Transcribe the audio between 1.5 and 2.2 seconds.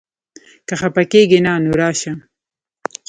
نو راشه!